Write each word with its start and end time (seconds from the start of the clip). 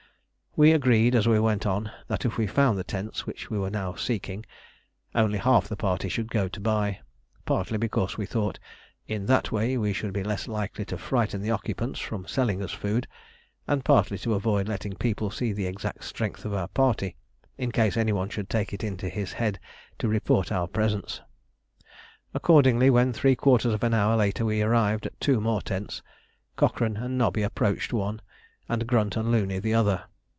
We 0.53 0.73
agreed, 0.73 1.15
as 1.15 1.29
we 1.29 1.39
went 1.39 1.65
on, 1.65 1.89
that 2.09 2.25
if 2.25 2.37
we 2.37 2.45
found 2.45 2.77
the 2.77 2.83
tents 2.83 3.25
which 3.25 3.49
we 3.49 3.57
were 3.57 3.69
now 3.69 3.93
seeking, 3.95 4.45
only 5.15 5.37
half 5.39 5.69
the 5.69 5.77
party 5.77 6.09
should 6.09 6.29
go 6.29 6.49
to 6.49 6.59
buy; 6.59 6.99
partly 7.45 7.77
because 7.77 8.17
we 8.17 8.25
thought 8.25 8.59
in 9.07 9.27
that 9.27 9.53
way 9.53 9.77
we 9.77 9.93
should 9.93 10.11
be 10.11 10.25
less 10.25 10.49
likely 10.49 10.83
to 10.91 10.97
frighten 10.97 11.41
the 11.41 11.51
occupants 11.51 12.01
from 12.01 12.27
selling 12.27 12.61
us 12.61 12.73
food, 12.73 13.07
and 13.65 13.85
partly 13.85 14.17
to 14.17 14.33
avoid 14.33 14.67
letting 14.67 14.93
people 14.97 15.31
see 15.31 15.53
the 15.53 15.67
exact 15.67 16.03
strength 16.03 16.43
of 16.43 16.53
our 16.53 16.67
party, 16.67 17.15
in 17.57 17.71
case 17.71 17.95
any 17.95 18.11
one 18.11 18.27
should 18.27 18.49
take 18.49 18.73
it 18.73 18.83
into 18.83 19.07
his 19.07 19.31
head 19.31 19.57
to 19.99 20.09
report 20.09 20.51
our 20.51 20.67
presence. 20.67 21.21
Accordingly, 22.33 22.89
when 22.89 23.13
three 23.13 23.37
quarters 23.37 23.73
of 23.73 23.85
an 23.85 23.93
hour 23.93 24.17
later 24.17 24.43
we 24.43 24.61
arrived 24.61 25.05
at 25.05 25.17
two 25.21 25.39
more 25.39 25.61
tents, 25.61 26.01
Cochrane 26.57 26.97
and 26.97 27.17
Nobby 27.17 27.41
approached 27.41 27.93
one, 27.93 28.21
and 28.67 28.85
Grunt 28.85 29.15
and 29.15 29.31
Looney 29.31 29.59
the 29.59 29.73
other. 29.73 30.03